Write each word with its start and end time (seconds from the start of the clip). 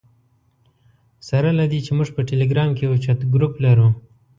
سره 1.27 1.49
له 1.59 1.65
دې 1.71 1.79
چې 1.85 1.91
موږ 1.97 2.09
په 2.15 2.21
ټلګرام 2.29 2.69
کې 2.77 2.83
یو 2.87 2.95
چټ 3.05 3.19
ګروپ 3.33 3.53
لرو. 3.65 3.87